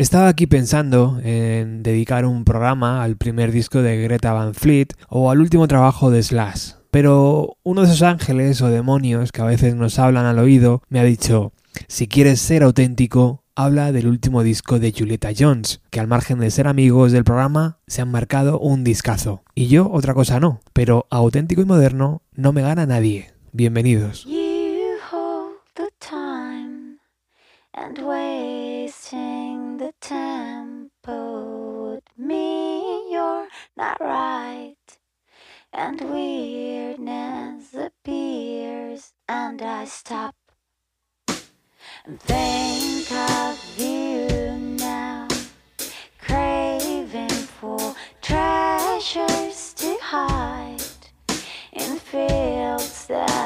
Estaba 0.00 0.28
aquí 0.28 0.46
pensando 0.46 1.20
en 1.22 1.82
dedicar 1.82 2.24
un 2.24 2.46
programa 2.46 3.02
al 3.02 3.18
primer 3.18 3.52
disco 3.52 3.82
de 3.82 3.98
Greta 3.98 4.32
Van 4.32 4.54
Fleet 4.54 4.94
o 5.10 5.30
al 5.30 5.42
último 5.42 5.68
trabajo 5.68 6.10
de 6.10 6.22
Slash, 6.22 6.70
pero 6.90 7.58
uno 7.64 7.82
de 7.82 7.88
esos 7.88 8.00
ángeles 8.00 8.62
o 8.62 8.70
demonios 8.70 9.30
que 9.30 9.42
a 9.42 9.44
veces 9.44 9.74
nos 9.74 9.98
hablan 9.98 10.24
al 10.24 10.38
oído 10.38 10.80
me 10.88 11.00
ha 11.00 11.04
dicho, 11.04 11.52
si 11.86 12.08
quieres 12.08 12.40
ser 12.40 12.62
auténtico, 12.62 13.44
habla 13.54 13.92
del 13.92 14.06
último 14.06 14.42
disco 14.42 14.78
de 14.78 14.90
Julieta 14.90 15.32
Jones, 15.38 15.82
que 15.90 16.00
al 16.00 16.06
margen 16.06 16.38
de 16.38 16.50
ser 16.50 16.66
amigos 16.66 17.12
del 17.12 17.24
programa, 17.24 17.76
se 17.86 18.00
han 18.00 18.10
marcado 18.10 18.58
un 18.58 18.84
discazo. 18.84 19.42
Y 19.54 19.66
yo 19.66 19.90
otra 19.92 20.14
cosa 20.14 20.40
no, 20.40 20.62
pero 20.72 21.08
auténtico 21.10 21.60
y 21.60 21.66
moderno 21.66 22.22
no 22.32 22.54
me 22.54 22.62
gana 22.62 22.86
nadie. 22.86 23.34
Bienvenidos. 23.52 24.26
Not 33.80 33.98
right, 33.98 34.76
and 35.72 36.02
weirdness 36.02 37.72
appears, 37.72 39.14
and 39.26 39.62
I 39.62 39.86
stop. 39.86 40.34
And 42.04 42.20
think 42.20 43.10
of 43.10 43.78
you 43.78 44.28
now, 44.76 45.28
craving 46.18 47.30
for 47.30 47.94
treasures 48.20 49.72
to 49.78 49.96
hide 50.02 50.82
in 51.72 51.96
fields 51.96 53.06
that 53.06 53.39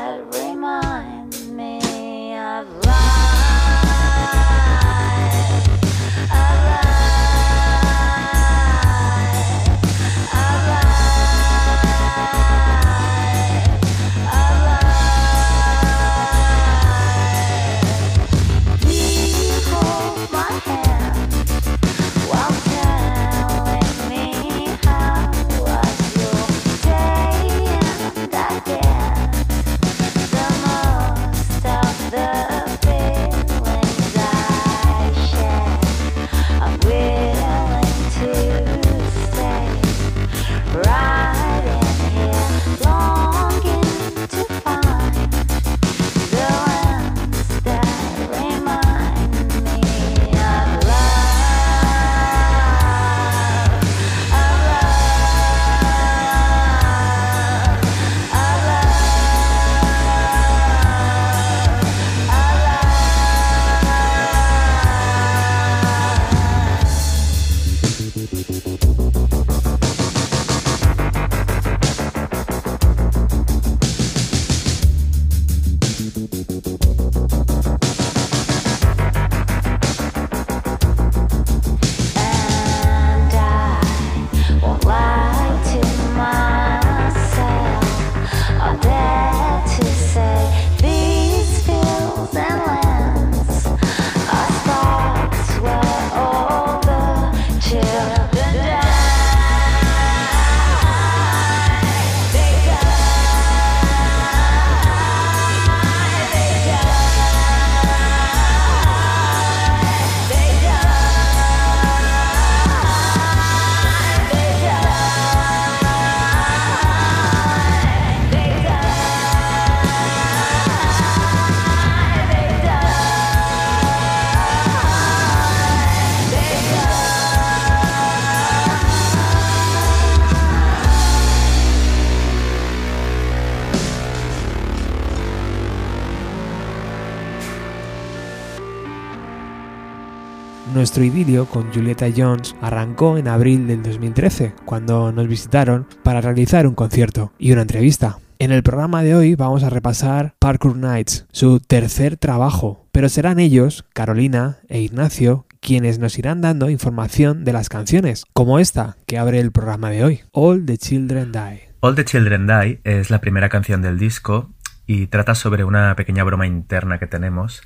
Nuestro 140.97 141.13
idilio 141.13 141.47
con 141.47 141.73
Julieta 141.73 142.07
Jones 142.17 142.55
arrancó 142.61 143.19
en 143.19 143.27
abril 143.27 143.67
del 143.67 143.83
2013, 143.83 144.55
cuando 144.65 145.11
nos 145.11 145.27
visitaron 145.27 145.89
para 146.05 146.21
realizar 146.21 146.69
un 146.69 146.77
concierto 146.77 147.33
y 147.37 147.51
una 147.51 147.63
entrevista. 147.63 148.19
En 148.39 148.53
el 148.53 148.63
programa 148.63 149.03
de 149.03 149.17
hoy 149.17 149.35
vamos 149.35 149.65
a 149.65 149.71
repasar 149.71 150.37
Parkour 150.39 150.77
Nights, 150.77 151.27
su 151.33 151.59
tercer 151.59 152.17
trabajo, 152.17 152.87
pero 152.93 153.09
serán 153.09 153.41
ellos, 153.41 153.85
Carolina 153.93 154.59
e 154.69 154.83
Ignacio, 154.83 155.47
quienes 155.59 155.99
nos 155.99 156.17
irán 156.17 156.41
dando 156.41 156.71
información 156.71 157.43
de 157.43 157.55
las 157.55 157.69
canciones, 157.69 158.25
como 158.33 158.61
esta 158.61 158.97
que 159.05 159.19
abre 159.19 159.41
el 159.41 159.51
programa 159.51 159.91
de 159.91 160.05
hoy, 160.05 160.21
All 160.31 160.65
the 160.65 160.79
Children 160.79 161.33
Die. 161.33 161.71
All 161.81 161.97
the 161.97 162.05
Children 162.05 162.47
Die 162.47 162.81
es 162.85 163.11
la 163.11 163.21
primera 163.21 163.49
canción 163.49 163.83
del 163.83 163.99
disco 163.99 164.55
y 164.87 165.09
trata 165.09 165.35
sobre 165.35 165.65
una 165.65 165.97
pequeña 165.97 166.23
broma 166.23 166.47
interna 166.47 166.99
que 166.99 167.09
tenemos 167.09 167.63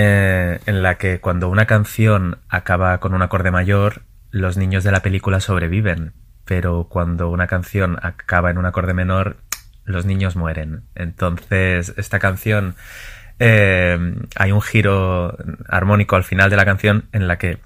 eh, 0.00 0.60
en 0.66 0.80
la 0.80 0.96
que 0.96 1.18
cuando 1.18 1.48
una 1.48 1.66
canción 1.66 2.38
acaba 2.48 3.00
con 3.00 3.14
un 3.14 3.22
acorde 3.22 3.50
mayor, 3.50 4.02
los 4.30 4.56
niños 4.56 4.84
de 4.84 4.92
la 4.92 5.02
película 5.02 5.40
sobreviven, 5.40 6.12
pero 6.44 6.86
cuando 6.88 7.28
una 7.30 7.48
canción 7.48 7.98
acaba 8.00 8.52
en 8.52 8.58
un 8.58 8.66
acorde 8.66 8.94
menor, 8.94 9.38
los 9.84 10.06
niños 10.06 10.36
mueren. 10.36 10.84
Entonces, 10.94 11.94
esta 11.96 12.20
canción, 12.20 12.76
eh, 13.40 13.98
hay 14.36 14.52
un 14.52 14.62
giro 14.62 15.36
armónico 15.68 16.14
al 16.14 16.22
final 16.22 16.48
de 16.48 16.56
la 16.56 16.64
canción 16.64 17.08
en 17.10 17.26
la 17.26 17.36
que 17.38 17.58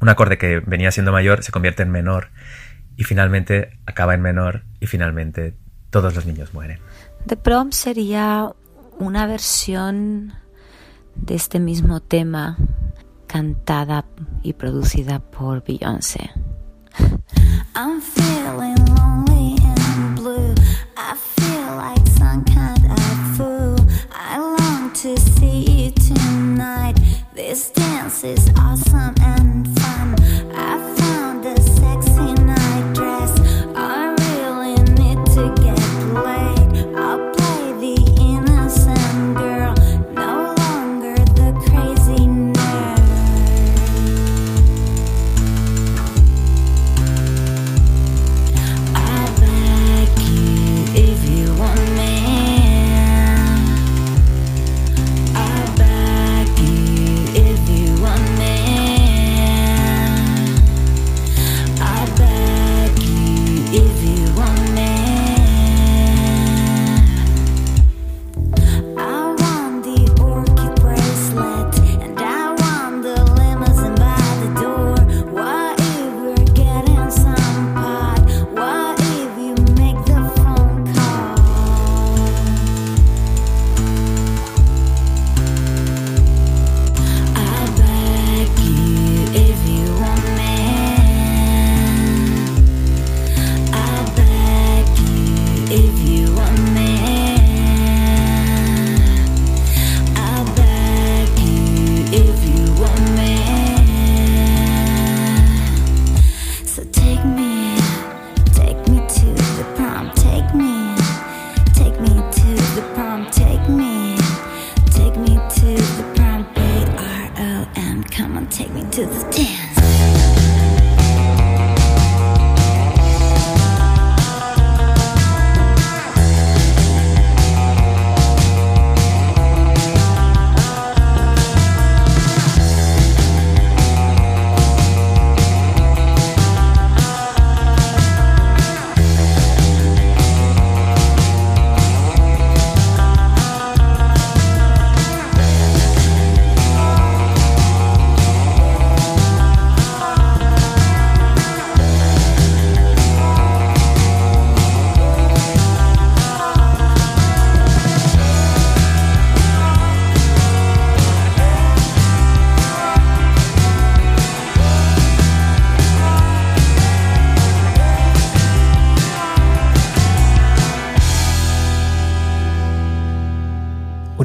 un 0.00 0.08
acorde 0.08 0.38
que 0.38 0.60
venía 0.60 0.90
siendo 0.92 1.12
mayor 1.12 1.42
se 1.42 1.52
convierte 1.52 1.82
en 1.82 1.90
menor 1.90 2.28
y 2.96 3.04
finalmente 3.04 3.78
acaba 3.84 4.14
en 4.14 4.22
menor 4.22 4.62
y 4.80 4.86
finalmente 4.86 5.58
todos 5.90 6.14
los 6.14 6.24
niños 6.24 6.54
mueren. 6.54 6.78
The 7.26 7.36
Prom 7.36 7.70
sería 7.70 8.48
una 8.98 9.26
versión 9.26 10.32
de 11.16 11.34
este 11.34 11.60
mismo 11.60 12.00
tema 12.00 12.56
cantada 13.26 14.04
y 14.42 14.52
producida 14.52 15.18
por 15.20 15.62
Beyoncé. 15.64 16.30
I'm 17.76 18.00
feeling 18.00 18.76
lonely 18.94 19.56
and 19.64 20.16
blue. 20.16 20.54
I 20.96 21.16
feel 21.16 21.76
like 21.76 22.06
some 22.18 22.44
kind 22.44 22.84
of 22.90 23.36
fool. 23.36 23.76
I 24.12 24.38
long 24.38 24.92
to 24.92 25.16
see 25.16 25.86
you 25.86 25.90
tonight. 25.90 26.94
This 27.34 27.70
dance 27.70 28.22
is 28.22 28.48
awesome 28.56 29.14
and 29.20 29.66
fun. 29.80 30.14
I 30.54 30.93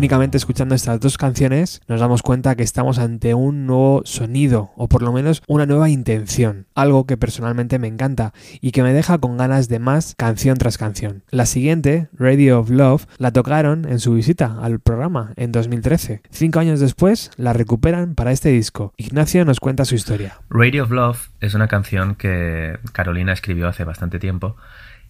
Escuchando 0.09 0.73
estas 0.73 0.99
dos 0.99 1.19
canciones 1.19 1.81
nos 1.87 1.99
damos 1.99 2.23
cuenta 2.23 2.55
que 2.55 2.63
estamos 2.63 2.97
ante 2.97 3.35
un 3.35 3.67
nuevo 3.67 4.01
sonido 4.05 4.71
o 4.75 4.89
por 4.89 5.03
lo 5.03 5.13
menos 5.13 5.43
una 5.47 5.67
nueva 5.67 5.87
intención, 5.89 6.65
algo 6.73 7.05
que 7.05 7.15
personalmente 7.15 7.77
me 7.77 7.87
encanta 7.87 8.33
y 8.59 8.71
que 8.71 8.81
me 8.81 8.91
deja 8.91 9.19
con 9.19 9.37
ganas 9.37 9.69
de 9.69 9.77
más 9.77 10.15
canción 10.17 10.57
tras 10.57 10.79
canción. 10.79 11.21
La 11.29 11.45
siguiente, 11.45 12.09
Radio 12.11 12.59
of 12.59 12.71
Love, 12.71 13.05
la 13.19 13.31
tocaron 13.31 13.85
en 13.85 13.99
su 13.99 14.15
visita 14.15 14.57
al 14.59 14.79
programa 14.79 15.33
en 15.35 15.51
2013. 15.51 16.23
Cinco 16.31 16.59
años 16.59 16.79
después 16.79 17.29
la 17.37 17.53
recuperan 17.53 18.15
para 18.15 18.31
este 18.31 18.49
disco. 18.49 18.95
Ignacio 18.97 19.45
nos 19.45 19.59
cuenta 19.59 19.85
su 19.85 19.93
historia. 19.93 20.39
Radio 20.49 20.85
of 20.85 20.89
Love 20.89 21.29
es 21.39 21.53
una 21.53 21.67
canción 21.67 22.15
que 22.15 22.79
Carolina 22.93 23.31
escribió 23.31 23.67
hace 23.67 23.83
bastante 23.83 24.17
tiempo 24.17 24.55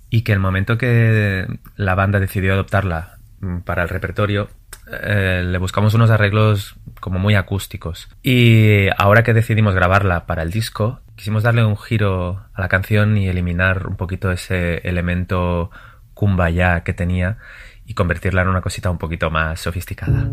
y 0.10 0.24
que 0.24 0.34
el 0.34 0.40
momento 0.40 0.78
que 0.78 1.48
la 1.78 1.96
banda 1.96 2.20
decidió 2.20 2.52
adoptarla 2.52 3.18
mm, 3.40 3.60
para 3.60 3.84
el 3.84 3.90
repertorio 3.90 4.50
eh, 4.92 5.44
le 5.46 5.58
buscamos 5.58 5.94
unos 5.94 6.10
arreglos 6.10 6.76
como 7.00 7.20
muy 7.20 7.36
acústicos. 7.36 8.10
Y 8.24 8.88
ahora 8.98 9.24
que 9.24 9.34
decidimos 9.34 9.76
grabarla 9.76 10.26
para 10.26 10.44
el 10.44 10.52
disco, 10.52 11.00
quisimos 11.16 11.44
darle 11.44 11.64
un 11.64 11.78
giro 11.78 12.44
a 12.54 12.62
la 12.62 12.68
canción 12.68 13.18
y 13.18 13.28
eliminar 13.28 13.88
un 13.88 13.96
poquito 13.96 14.32
ese 14.32 14.78
elemento 14.88 15.72
kumbaya 16.14 16.84
que 16.84 16.94
tenía 16.94 17.38
y 17.86 17.94
convertirla 17.94 18.42
en 18.42 18.50
una 18.50 18.62
cosita 18.62 18.90
un 18.90 18.98
poquito 18.98 19.30
más 19.30 19.60
sofisticada. 19.62 20.30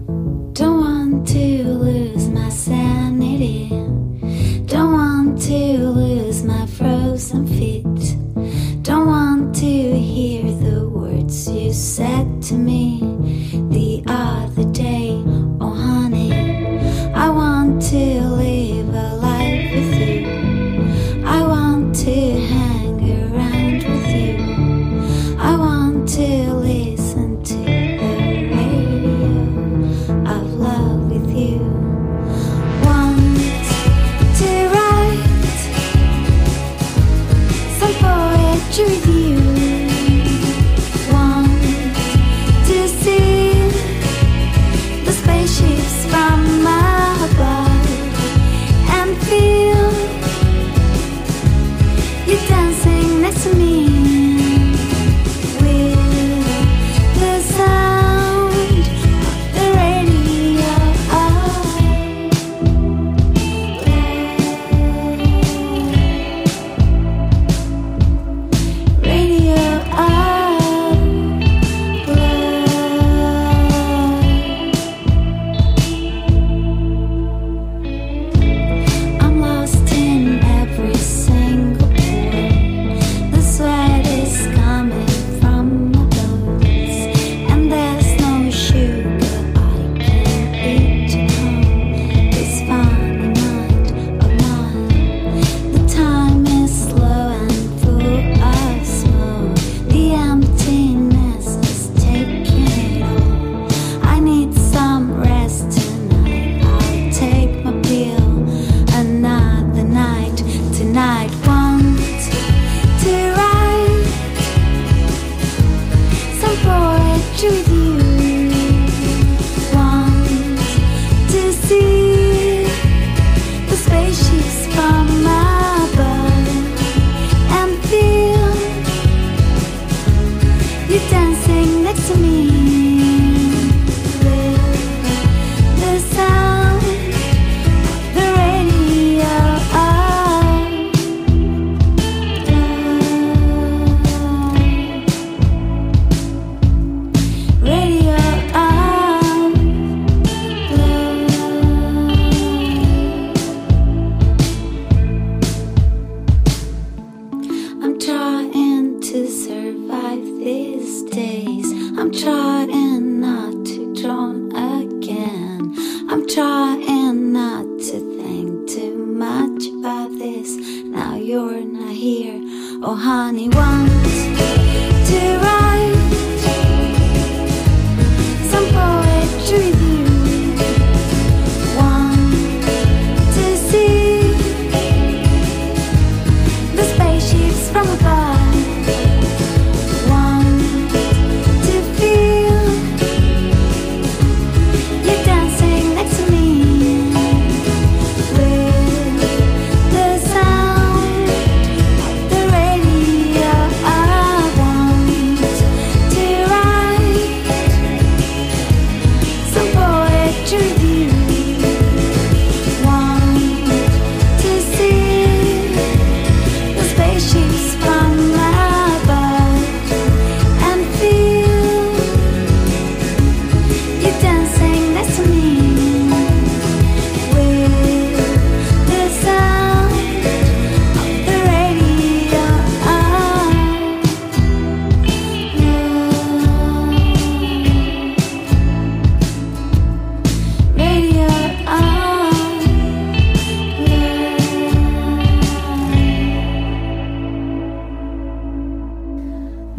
To 159.17 159.31
survive 159.31 160.23
these 160.45 161.03
days. 161.05 161.65
I'm 161.99 162.13
trying 162.13 163.19
not 163.19 163.65
to 163.65 163.95
drown 163.95 164.55
again. 164.55 165.75
I'm 166.11 166.29
trying 166.29 167.33
not 167.33 167.65
to 167.89 167.97
think 168.19 168.69
too 168.69 169.07
much 169.07 169.69
about 169.69 170.11
this. 170.19 170.55
Now 170.85 171.17
you're 171.17 171.65
not 171.65 171.95
here. 171.95 172.39
Oh, 172.83 172.95
honey, 172.95 173.49
want 173.49 173.66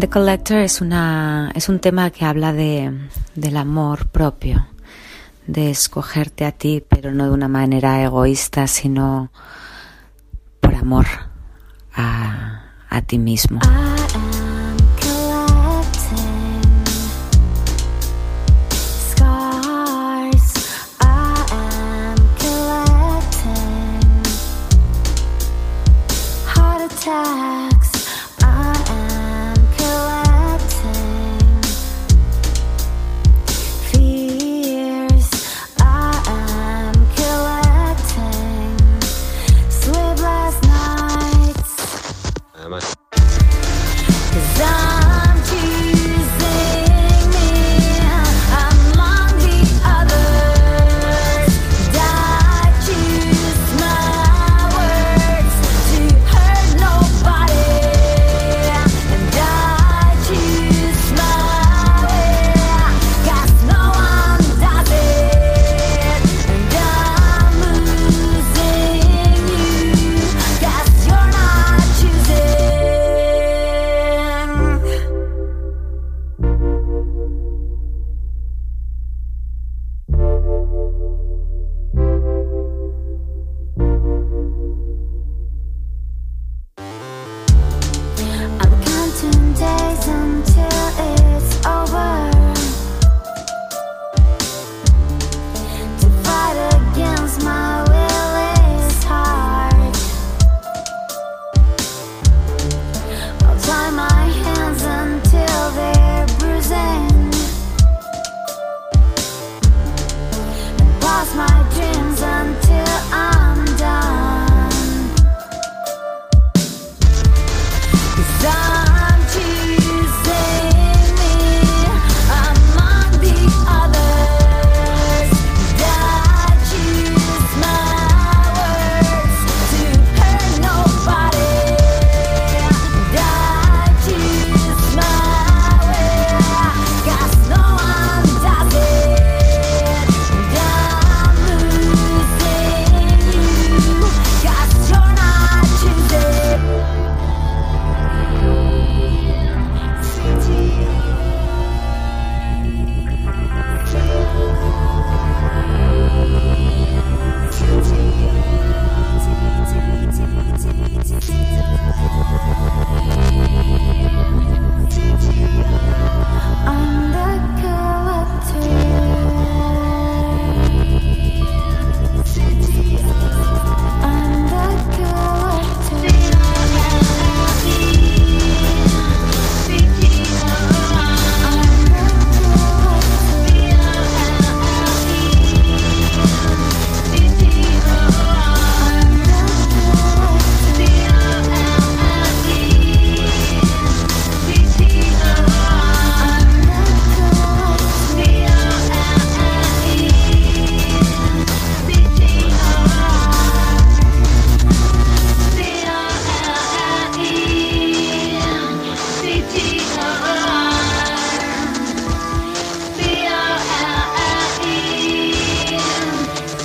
The 0.08 0.14
Collector 0.14 0.60
es, 0.60 0.80
una, 0.80 1.52
es 1.54 1.68
un 1.68 1.80
tema 1.80 2.12
que 2.12 2.24
habla 2.24 2.54
de, 2.54 3.10
del 3.36 3.58
amor 3.58 4.08
propio, 4.08 4.66
de 5.48 5.70
escogerte 5.70 6.46
a 6.46 6.54
ti, 6.54 6.82
pero 6.88 7.12
no 7.12 7.26
de 7.26 7.32
una 7.32 7.50
manera 7.50 8.02
egoísta, 8.02 8.68
sino 8.68 9.34
por 10.62 10.76
amor 10.76 11.08
a, 11.94 12.72
a 12.88 13.02
ti 13.02 13.20
mismo. 13.20 13.60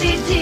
city. 0.03 0.42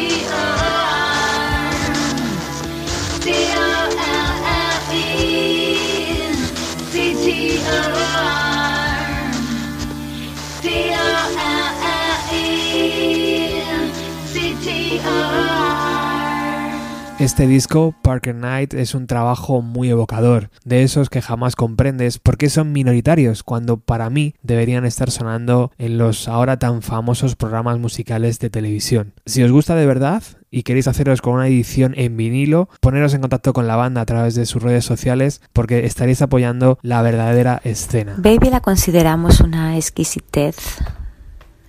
Este 17.31 17.47
disco, 17.47 17.95
Parker 18.03 18.35
Knight, 18.35 18.75
es 18.75 18.93
un 18.93 19.07
trabajo 19.07 19.63
muy 19.63 19.89
evocador, 19.89 20.51
de 20.65 20.83
esos 20.83 21.09
que 21.09 21.23
jamás 21.23 21.55
comprendes 21.55 22.19
por 22.19 22.37
qué 22.37 22.51
son 22.51 22.73
minoritarios, 22.73 23.45
cuando 23.45 23.77
para 23.77 24.11
mí 24.11 24.35
deberían 24.43 24.85
estar 24.85 25.13
sonando 25.13 25.71
en 25.79 25.97
los 25.97 26.27
ahora 26.27 26.59
tan 26.59 26.83
famosos 26.83 27.37
programas 27.37 27.79
musicales 27.79 28.41
de 28.41 28.51
televisión. 28.51 29.15
Si 29.27 29.45
os 29.45 29.53
gusta 29.53 29.77
de 29.77 29.87
verdad 29.87 30.25
y 30.51 30.65
queréis 30.65 30.89
haceros 30.89 31.23
con 31.23 31.35
una 31.35 31.47
edición 31.47 31.95
en 31.97 32.17
vinilo, 32.17 32.69
poneros 32.81 33.15
en 33.15 33.21
contacto 33.21 33.53
con 33.53 33.69
la 33.69 33.77
banda 33.77 34.01
a 34.01 34.07
través 34.07 34.35
de 34.35 34.45
sus 34.45 34.61
redes 34.61 34.85
sociales 34.85 35.41
porque 35.53 35.87
estaréis 35.87 36.23
apoyando 36.23 36.81
la 36.83 37.01
verdadera 37.01 37.61
escena. 37.63 38.17
Baby 38.19 38.51
la 38.51 38.61
consideramos 38.61 39.41
una 39.41 39.77
exquisitez 39.77 40.57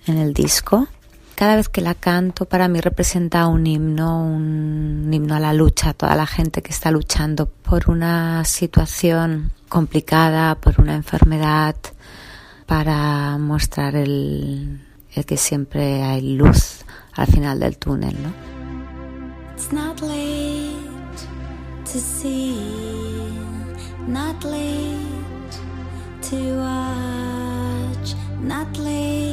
en 0.08 0.18
el 0.18 0.34
disco 0.34 0.88
cada 1.34 1.56
vez 1.56 1.68
que 1.68 1.80
la 1.80 1.94
canto 1.94 2.44
para 2.44 2.68
mí 2.68 2.80
representa 2.80 3.46
un 3.46 3.66
himno, 3.66 4.24
un 4.24 5.08
himno 5.12 5.34
a 5.34 5.40
la 5.40 5.52
lucha, 5.52 5.90
a 5.90 5.94
toda 5.94 6.14
la 6.14 6.26
gente 6.26 6.62
que 6.62 6.70
está 6.70 6.90
luchando 6.90 7.46
por 7.46 7.90
una 7.90 8.44
situación 8.44 9.52
complicada, 9.68 10.54
por 10.56 10.80
una 10.80 10.94
enfermedad, 10.94 11.76
para 12.66 13.38
mostrar 13.38 13.96
el, 13.96 14.80
que 15.26 15.36
siempre 15.36 16.02
hay 16.02 16.36
luz 16.36 16.84
al 17.14 17.26
final 17.26 17.60
del 17.60 17.78
túnel, 17.78 18.16
¿no? 18.22 18.32
It's 19.54 19.72
not 19.72 20.00
late 20.00 20.72
to 21.84 21.98
see, 21.98 22.58
not 24.06 24.42
late 24.44 25.02
to 26.30 26.36
watch, 26.58 28.14
not 28.40 28.76
late 28.78 29.31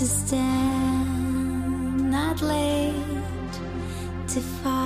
to 0.00 0.06
stand, 0.06 2.00
not 2.10 2.40
late 2.40 2.94
to 4.26 4.40
fight, 4.40 4.79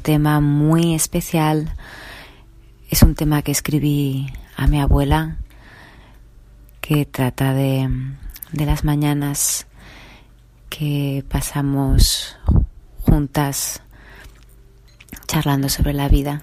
tema 0.00 0.40
muy 0.40 0.94
especial. 0.94 1.72
Es 2.90 3.02
un 3.02 3.14
tema 3.14 3.40
que 3.40 3.52
escribí 3.52 4.30
a 4.54 4.66
mi 4.66 4.78
abuela, 4.82 5.38
que 6.82 7.06
trata 7.06 7.54
de 7.54 7.88
las 8.52 8.84
mañanas 8.84 9.66
que 10.68 11.24
pasamos 11.26 12.36
juntas 13.00 13.80
charlando 15.26 15.70
sobre 15.70 15.94
la 15.94 16.10
vida. 16.10 16.42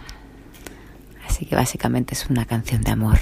Así 1.28 1.46
que 1.46 1.56
básicamente 1.56 2.16
es 2.16 2.26
una 2.32 2.46
canción 2.46 2.82
de 2.82 2.94
amor. 2.94 3.20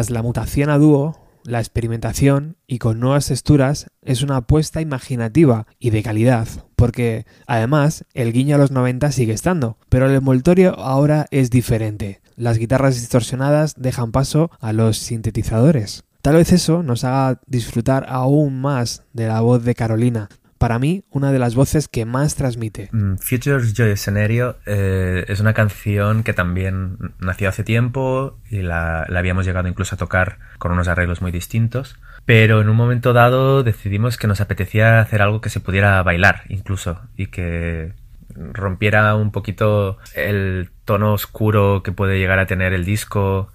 Tras 0.00 0.08
la 0.08 0.22
mutación 0.22 0.70
a 0.70 0.78
dúo, 0.78 1.14
la 1.44 1.58
experimentación 1.58 2.56
y 2.66 2.78
con 2.78 3.00
nuevas 3.00 3.26
texturas 3.26 3.88
es 4.00 4.22
una 4.22 4.38
apuesta 4.38 4.80
imaginativa 4.80 5.66
y 5.78 5.90
de 5.90 6.02
calidad, 6.02 6.48
porque 6.74 7.26
además 7.46 8.06
el 8.14 8.32
guiño 8.32 8.54
a 8.54 8.58
los 8.58 8.70
90 8.70 9.12
sigue 9.12 9.34
estando, 9.34 9.76
pero 9.90 10.06
el 10.06 10.14
envoltorio 10.14 10.74
ahora 10.78 11.26
es 11.30 11.50
diferente. 11.50 12.22
Las 12.34 12.56
guitarras 12.56 12.94
distorsionadas 12.94 13.74
dejan 13.76 14.10
paso 14.10 14.50
a 14.58 14.72
los 14.72 14.96
sintetizadores. 14.96 16.04
Tal 16.22 16.36
vez 16.36 16.50
eso 16.54 16.82
nos 16.82 17.04
haga 17.04 17.42
disfrutar 17.46 18.06
aún 18.08 18.58
más 18.58 19.02
de 19.12 19.26
la 19.26 19.42
voz 19.42 19.64
de 19.64 19.74
Carolina, 19.74 20.30
para 20.60 20.78
mí, 20.78 21.04
una 21.10 21.32
de 21.32 21.38
las 21.38 21.54
voces 21.54 21.88
que 21.88 22.04
más 22.04 22.34
transmite. 22.34 22.90
Mm, 22.92 23.14
Futures 23.16 23.72
Joy 23.72 23.96
Scenario 23.96 24.58
eh, 24.66 25.24
es 25.26 25.40
una 25.40 25.54
canción 25.54 26.22
que 26.22 26.34
también 26.34 26.98
nació 27.18 27.48
hace 27.48 27.64
tiempo 27.64 28.38
y 28.50 28.60
la, 28.60 29.04
habíamos 29.04 29.46
llegado 29.46 29.68
incluso 29.68 29.94
a 29.94 29.98
tocar 29.98 30.38
con 30.58 30.70
unos 30.70 30.86
arreglos 30.86 31.22
muy 31.22 31.32
distintos. 31.32 31.98
Pero 32.26 32.60
en 32.60 32.68
un 32.68 32.76
momento 32.76 33.14
dado 33.14 33.62
decidimos 33.62 34.18
que 34.18 34.26
nos 34.26 34.42
apetecía 34.42 35.00
hacer 35.00 35.22
algo 35.22 35.40
que 35.40 35.48
se 35.48 35.60
pudiera 35.60 36.02
bailar 36.02 36.42
incluso 36.50 37.00
y 37.16 37.28
que 37.28 37.94
rompiera 38.34 39.14
un 39.14 39.32
poquito 39.32 39.96
el 40.14 40.68
tono 40.84 41.14
oscuro 41.14 41.82
que 41.82 41.92
puede 41.92 42.18
llegar 42.18 42.38
a 42.38 42.44
tener 42.44 42.74
el 42.74 42.84
disco 42.84 43.50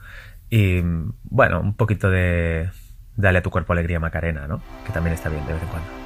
y 0.50 0.82
bueno, 1.24 1.62
un 1.62 1.76
poquito 1.76 2.10
de 2.10 2.72
dale 3.16 3.38
a 3.38 3.44
tu 3.44 3.52
cuerpo 3.52 3.74
alegría 3.74 4.00
Macarena, 4.00 4.48
¿no? 4.48 4.60
Que 4.88 4.92
también 4.92 5.14
está 5.14 5.30
bien 5.30 5.46
de 5.46 5.54
vez 5.54 5.62
en 5.62 5.70
cuando. 5.70 6.05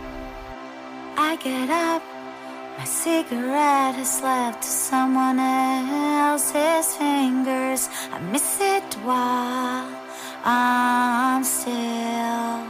I 1.32 1.36
get 1.36 1.70
up, 1.70 2.02
my 2.80 2.86
cigarette 2.86 3.94
has 3.94 4.20
left 4.24 4.64
to 4.64 4.68
someone 4.68 5.38
else's 5.38 6.96
fingers. 6.96 7.88
I 8.12 8.18
miss 8.32 8.60
it 8.60 8.96
while 9.06 9.86
I'm 10.44 11.44
still 11.44 12.66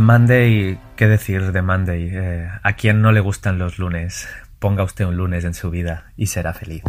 Monday, 0.00 0.78
¿qué 0.96 1.06
decir 1.06 1.52
de 1.52 1.62
Monday? 1.62 2.10
Eh, 2.12 2.48
¿A 2.62 2.72
quién 2.72 3.00
no 3.00 3.12
le 3.12 3.20
gustan 3.20 3.58
los 3.58 3.78
lunes? 3.78 4.28
Ponga 4.58 4.82
usted 4.82 5.04
un 5.04 5.16
lunes 5.16 5.44
en 5.44 5.54
su 5.54 5.70
vida 5.70 6.12
y 6.16 6.26
será 6.26 6.52
feliz. 6.52 6.82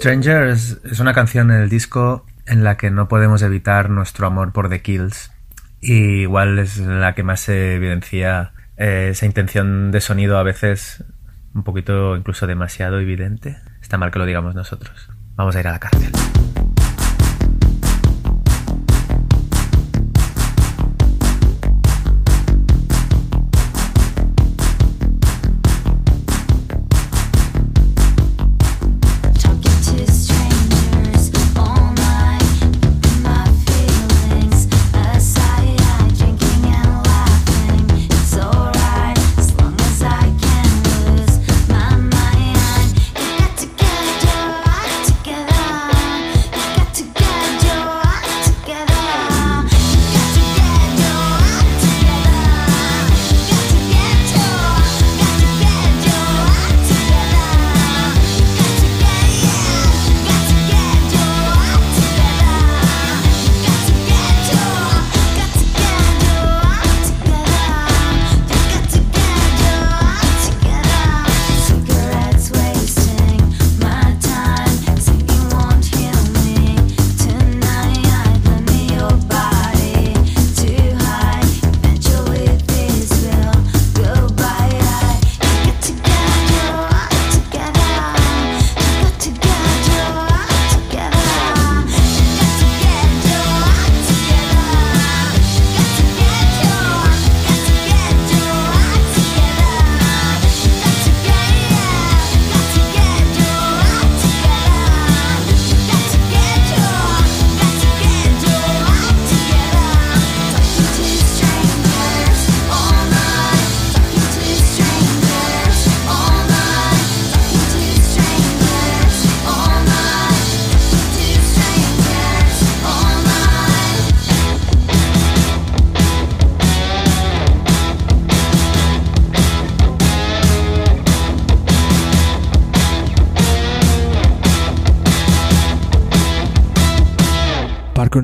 Strangers 0.00 0.78
es 0.82 0.98
una 0.98 1.12
canción 1.12 1.50
en 1.50 1.60
el 1.60 1.68
disco 1.68 2.24
en 2.46 2.64
la 2.64 2.78
que 2.78 2.90
no 2.90 3.06
podemos 3.06 3.42
evitar 3.42 3.90
nuestro 3.90 4.26
amor 4.26 4.50
por 4.50 4.70
The 4.70 4.80
Kills. 4.80 5.30
Y 5.82 6.22
igual 6.22 6.58
es 6.58 6.78
la 6.78 7.14
que 7.14 7.22
más 7.22 7.40
se 7.40 7.74
evidencia 7.74 8.54
eh, 8.78 9.08
esa 9.10 9.26
intención 9.26 9.90
de 9.92 10.00
sonido 10.00 10.38
a 10.38 10.42
veces 10.42 11.04
un 11.52 11.64
poquito 11.64 12.16
incluso 12.16 12.46
demasiado 12.46 12.98
evidente. 12.98 13.58
Está 13.82 13.98
mal 13.98 14.10
que 14.10 14.20
lo 14.20 14.24
digamos 14.24 14.54
nosotros. 14.54 15.10
Vamos 15.36 15.54
a 15.54 15.60
ir 15.60 15.68
a 15.68 15.72
la 15.72 15.80
cárcel. 15.80 16.10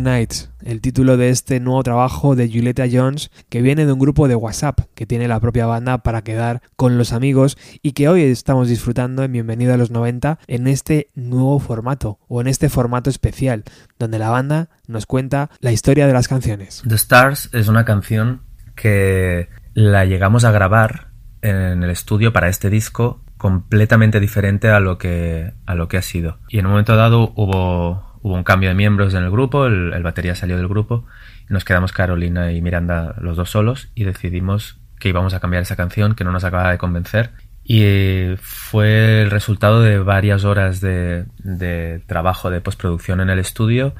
El 0.06 0.80
título 0.82 1.16
de 1.16 1.30
este 1.30 1.58
nuevo 1.58 1.82
trabajo 1.82 2.36
de 2.36 2.46
Julieta 2.46 2.84
Jones, 2.88 3.32
que 3.48 3.60
viene 3.60 3.86
de 3.86 3.92
un 3.92 3.98
grupo 3.98 4.28
de 4.28 4.36
WhatsApp 4.36 4.78
que 4.94 5.04
tiene 5.04 5.26
la 5.26 5.40
propia 5.40 5.66
banda 5.66 5.98
para 5.98 6.22
quedar 6.22 6.62
con 6.76 6.96
los 6.96 7.12
amigos 7.12 7.58
y 7.82 7.90
que 7.90 8.08
hoy 8.08 8.22
estamos 8.22 8.68
disfrutando 8.68 9.24
en 9.24 9.32
Bienvenido 9.32 9.74
a 9.74 9.76
los 9.76 9.90
90 9.90 10.38
en 10.46 10.68
este 10.68 11.10
nuevo 11.16 11.58
formato 11.58 12.20
o 12.28 12.40
en 12.40 12.46
este 12.46 12.68
formato 12.68 13.10
especial, 13.10 13.64
donde 13.98 14.20
la 14.20 14.30
banda 14.30 14.68
nos 14.86 15.06
cuenta 15.06 15.50
la 15.58 15.72
historia 15.72 16.06
de 16.06 16.12
las 16.12 16.28
canciones. 16.28 16.84
The 16.86 16.94
Stars 16.94 17.50
es 17.52 17.66
una 17.66 17.84
canción 17.84 18.42
que 18.76 19.48
la 19.74 20.04
llegamos 20.04 20.44
a 20.44 20.52
grabar 20.52 21.08
en 21.42 21.82
el 21.82 21.90
estudio 21.90 22.32
para 22.32 22.48
este 22.48 22.70
disco 22.70 23.24
completamente 23.38 24.20
diferente 24.20 24.68
a 24.68 24.78
lo 24.78 24.98
que, 24.98 25.52
a 25.66 25.74
lo 25.74 25.88
que 25.88 25.96
ha 25.96 26.02
sido. 26.02 26.38
Y 26.48 26.60
en 26.60 26.66
un 26.66 26.72
momento 26.72 26.94
dado 26.94 27.32
hubo, 27.34 28.05
hubo 28.26 28.34
un 28.34 28.42
cambio 28.42 28.70
de 28.70 28.74
miembros 28.74 29.14
en 29.14 29.22
el 29.22 29.30
grupo, 29.30 29.66
el, 29.66 30.02
batería 30.02 30.34
salió 30.34 30.56
del 30.56 30.66
grupo 30.66 31.04
nos 31.48 31.64
quedamos 31.64 31.92
Carolina 31.92 32.50
y 32.50 32.60
Miranda 32.60 33.14
los 33.20 33.36
dos 33.36 33.50
solos 33.50 33.88
y 33.94 34.02
decidimos 34.02 34.80
que 34.98 35.10
íbamos 35.10 35.32
a 35.32 35.38
cambiar 35.38 35.62
esa 35.62 35.76
canción 35.76 36.16
que 36.16 36.24
no 36.24 36.32
nos 36.32 36.42
acababa 36.42 36.72
de 36.72 36.78
convencer 36.78 37.30
y 37.62 38.34
fue 38.40 39.22
el 39.22 39.30
resultado 39.30 39.80
de 39.80 40.00
varias 40.00 40.44
horas 40.44 40.80
de, 40.80 41.26
de 41.38 42.02
trabajo 42.08 42.50
de 42.50 42.60
postproducción 42.60 43.20
en 43.20 43.30
el 43.30 43.38
estudio, 43.38 43.94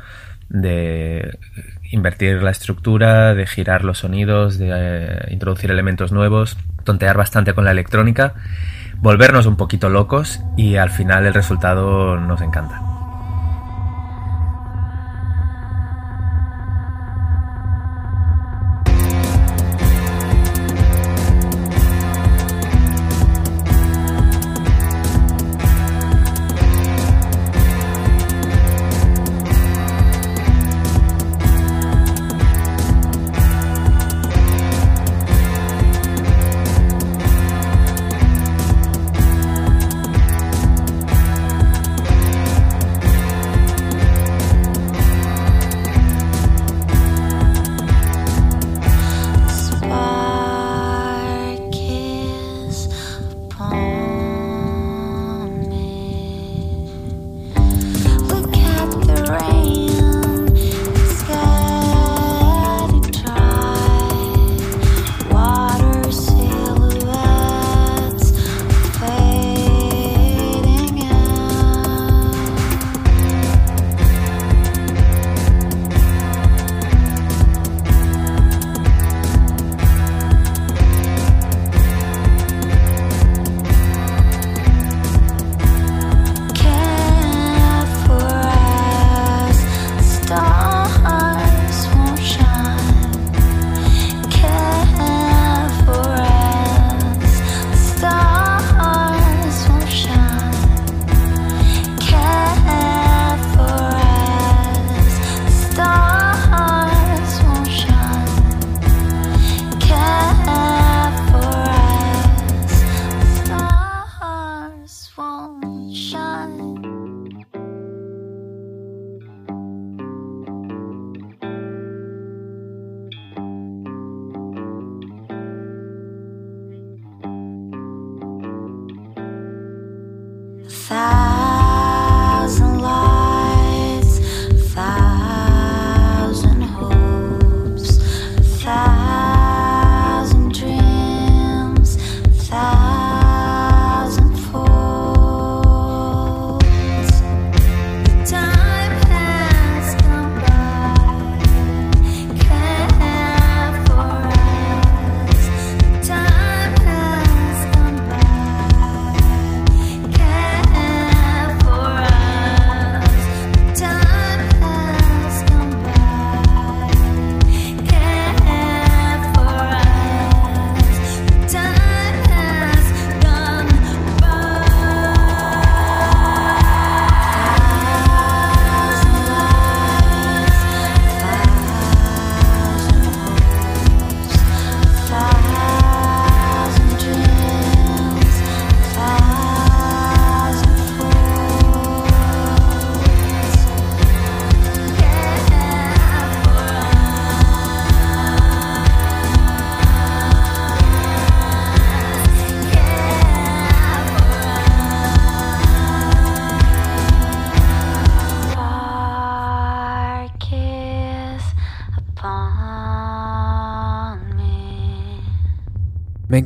de 0.49 1.39
invertir 1.93 2.43
la 2.43 2.51
estructura, 2.51 3.33
de 3.35 3.47
girar 3.47 3.85
los 3.85 3.99
sonidos, 3.99 4.59
de 4.59 4.71
eh, 4.73 5.29
introducir 5.31 5.71
elementos 5.71 6.11
nuevos, 6.11 6.57
tontear 6.83 7.17
bastante 7.17 7.55
con 7.55 7.65
la 7.65 7.71
electrónica, 7.71 8.35
volvernos 8.97 9.47
un 9.47 9.57
poquito 9.57 9.89
locos 9.89 10.41
y 10.57 10.77
al 10.77 10.91
final 10.91 11.27
el 11.27 11.35
resultado 11.35 12.19
nos 12.19 12.41
encanta. 12.41 12.96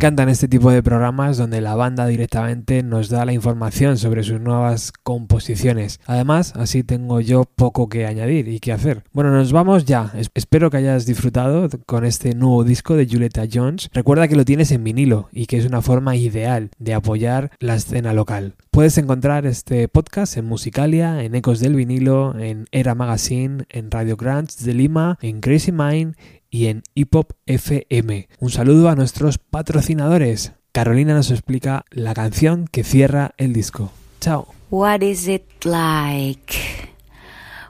Encantan 0.00 0.30
este 0.30 0.48
tipo 0.48 0.70
de 0.70 0.82
programas 0.82 1.36
donde 1.36 1.60
la 1.60 1.74
banda 1.74 2.06
directamente 2.06 2.82
nos 2.82 3.10
da 3.10 3.26
la 3.26 3.34
información 3.34 3.98
sobre 3.98 4.22
sus 4.22 4.40
nuevas 4.40 4.92
composiciones. 5.02 6.00
Además, 6.06 6.54
así 6.56 6.82
tengo 6.82 7.20
yo 7.20 7.44
poco 7.44 7.90
que 7.90 8.06
añadir 8.06 8.48
y 8.48 8.60
que 8.60 8.72
hacer. 8.72 9.04
Bueno, 9.12 9.30
nos 9.30 9.52
vamos 9.52 9.84
ya. 9.84 10.10
Es- 10.16 10.30
espero 10.32 10.70
que 10.70 10.78
hayas 10.78 11.04
disfrutado 11.04 11.68
con 11.84 12.06
este 12.06 12.34
nuevo 12.34 12.64
disco 12.64 12.96
de 12.96 13.06
Julieta 13.06 13.42
Jones. 13.52 13.90
Recuerda 13.92 14.26
que 14.26 14.36
lo 14.36 14.46
tienes 14.46 14.72
en 14.72 14.84
vinilo 14.84 15.28
y 15.32 15.44
que 15.44 15.58
es 15.58 15.66
una 15.66 15.82
forma 15.82 16.16
ideal 16.16 16.70
de 16.78 16.94
apoyar 16.94 17.50
la 17.58 17.74
escena 17.74 18.14
local. 18.14 18.54
Puedes 18.70 18.96
encontrar 18.96 19.44
este 19.44 19.86
podcast 19.88 20.38
en 20.38 20.46
Musicalia, 20.46 21.22
en 21.22 21.34
Ecos 21.34 21.60
del 21.60 21.74
Vinilo, 21.74 22.38
en 22.38 22.68
Era 22.72 22.94
Magazine, 22.94 23.64
en 23.68 23.90
Radio 23.90 24.16
Grants 24.16 24.64
de 24.64 24.72
Lima, 24.72 25.18
en 25.20 25.40
Crazy 25.40 25.72
Mind 25.72 26.14
y 26.50 26.66
en 26.66 26.82
Hip 26.94 27.14
Hop 27.14 27.34
FM. 27.46 28.28
Un 28.38 28.50
saludo 28.50 28.88
a 28.88 28.96
nuestros 28.96 29.38
patrocinadores. 29.38 30.52
Carolina 30.72 31.14
nos 31.14 31.30
explica 31.30 31.84
la 31.90 32.14
canción 32.14 32.68
que 32.70 32.84
cierra 32.84 33.32
el 33.38 33.52
disco. 33.52 33.92
Chao. 34.20 34.48
What 34.70 35.02
is 35.02 35.26
it 35.26 35.64
like? 35.64 36.54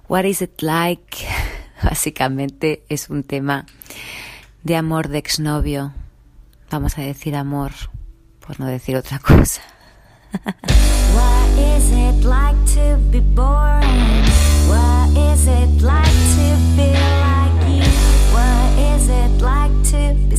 What 0.09 0.25
is 0.25 0.43
it 0.43 0.63
like? 0.63 1.27
Básicamente 1.83 2.83
es 2.89 3.09
un 3.09 3.23
tema 3.23 3.67
de 4.63 4.77
amor 4.77 5.09
de 5.09 5.19
exnovio. 5.19 5.93
Vamos 6.71 6.99
a 6.99 7.03
decir 7.03 7.37
amor, 7.37 7.73
por 8.47 8.61
no 8.61 8.67
decir 8.67 8.97
otra 8.97 9.19
cosa. 9.19 9.63
What 11.15 11.77
is 11.77 11.91
it 11.91 12.25
like 12.25 12.59
to 12.75 12.99
be 13.11 13.21
boring? 13.21 14.25
What 14.69 15.11
is 15.17 15.47
it 15.47 15.83
like 15.83 16.11
is 19.01 19.09
it 19.09 19.43
like 19.43 19.73
to 19.85 20.15
be? 20.15 20.31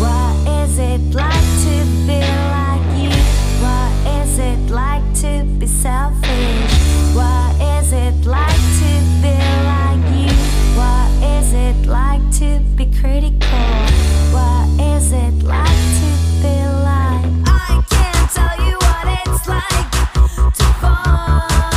What 0.00 0.48
is 0.48 0.78
it 0.78 1.14
like 1.14 1.46
to 1.64 1.74
be 2.06 2.20
like 2.56 2.86
you? 3.02 3.12
What 3.60 3.92
is 4.18 4.38
it 4.38 4.70
like 4.70 5.04
to 5.20 5.44
be 5.58 5.66
selfish? 5.66 6.72
What 7.14 7.54
is 7.76 7.92
it 7.92 8.24
like 8.24 8.62
to 8.80 8.92
be 9.22 9.34
like 9.72 10.04
you? 10.16 10.32
What 10.80 11.08
is 11.36 11.52
it 11.52 11.86
like 11.86 12.24
to 12.40 12.60
be 12.76 12.86
critical? 12.98 13.68
What 14.32 14.66
is 14.80 15.12
it 15.12 15.42
like 15.42 15.82
to 16.00 16.10
be 16.42 16.56
like? 16.88 17.28
I 17.46 17.84
can't 17.90 18.30
tell 18.38 18.56
you 18.66 18.76
what 18.86 19.04
it's 19.20 19.46
like 19.48 19.90
to 20.54 20.64
fall. 20.80 21.71